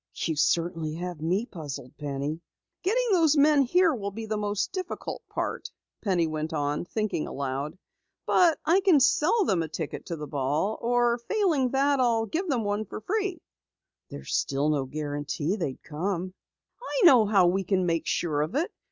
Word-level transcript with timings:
"You 0.15 0.35
certainly 0.35 0.95
have 0.95 1.21
me 1.21 1.45
puzzled, 1.45 1.95
Penny." 1.99 2.41
"Getting 2.81 3.07
those 3.11 3.37
men 3.37 3.61
here 3.61 3.93
will 3.93 4.09
be 4.09 4.25
the 4.25 4.35
most 4.35 4.71
difficult," 4.71 5.21
Penny 6.03 6.25
went 6.25 6.53
on, 6.53 6.85
thinking 6.85 7.27
aloud. 7.27 7.77
"But 8.25 8.57
I 8.65 8.79
can 8.79 8.99
sell 8.99 9.45
them 9.45 9.61
a 9.61 9.67
ticket 9.67 10.07
to 10.07 10.15
the 10.15 10.25
ball. 10.25 10.79
Failing 11.29 11.69
that, 11.73 11.99
I'll 11.99 12.25
give 12.25 12.47
them 12.49 12.63
one 12.63 12.83
free." 12.85 13.43
"There's 14.09 14.33
still 14.33 14.69
no 14.69 14.85
guarantee 14.85 15.55
they 15.55 15.73
would 15.73 15.83
come." 15.83 16.33
"I 16.81 17.05
know 17.05 17.27
how 17.27 17.45
we 17.45 17.63
can 17.63 17.85
make 17.85 18.07
sure 18.07 18.41
of 18.41 18.55
it! 18.55 18.71